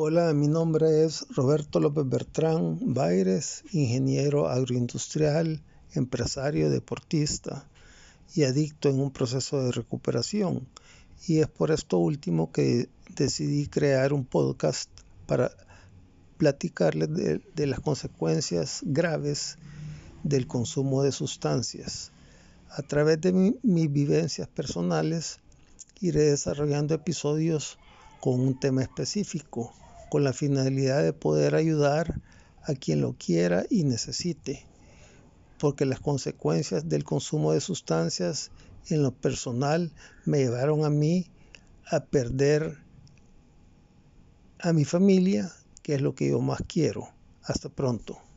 Hola, 0.00 0.32
mi 0.32 0.46
nombre 0.46 1.04
es 1.04 1.26
Roberto 1.30 1.80
López 1.80 2.08
Bertrán 2.08 2.78
Baires, 2.94 3.64
ingeniero 3.72 4.48
agroindustrial, 4.48 5.60
empresario, 5.92 6.70
deportista 6.70 7.68
y 8.32 8.44
adicto 8.44 8.90
en 8.90 9.00
un 9.00 9.10
proceso 9.10 9.60
de 9.60 9.72
recuperación. 9.72 10.68
Y 11.26 11.40
es 11.40 11.48
por 11.48 11.72
esto 11.72 11.98
último 11.98 12.52
que 12.52 12.88
decidí 13.16 13.66
crear 13.66 14.12
un 14.12 14.24
podcast 14.24 14.88
para 15.26 15.50
platicarles 16.36 17.42
de, 17.56 17.66
las 17.66 17.80
consecuencias 17.80 18.82
graves 18.84 19.58
del 20.22 20.46
consumo 20.46 21.02
de 21.02 21.10
sustancias. 21.10 22.12
A 22.70 22.82
través 22.82 23.20
de 23.20 23.32
mis 23.64 23.92
vivencias 23.92 24.46
personales 24.46 25.40
iré 26.00 26.20
desarrollando 26.20 26.94
episodios 26.94 27.80
con 28.20 28.38
un 28.38 28.60
tema 28.60 28.82
específico, 28.82 29.72
con 30.10 30.24
la 30.24 30.32
finalidad 30.32 31.02
de 31.02 31.12
poder 31.12 31.54
ayudar 31.54 32.20
a 32.64 32.74
quien 32.74 33.00
lo 33.00 33.14
quiera 33.14 33.64
y 33.70 33.84
necesite, 33.84 34.66
porque 35.58 35.84
las 35.84 36.00
consecuencias 36.00 36.88
del 36.88 37.04
consumo 37.04 37.52
de 37.52 37.60
sustancias 37.60 38.50
en 38.88 39.02
lo 39.02 39.12
personal 39.12 39.92
me 40.24 40.38
llevaron 40.38 40.84
a 40.84 40.90
mí 40.90 41.26
a 41.90 42.00
perder 42.00 42.78
a 44.60 44.72
mi 44.72 44.84
familia, 44.84 45.52
que 45.82 45.94
es 45.94 46.02
lo 46.02 46.14
que 46.14 46.28
yo 46.28 46.40
más 46.40 46.62
quiero. 46.66 47.08
Hasta 47.42 47.68
pronto. 47.68 48.27